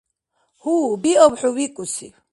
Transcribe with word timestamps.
Гьу, 0.61 0.97
биаб 1.01 1.33
хӀу 1.39 1.49
викӀуси. 1.55 2.07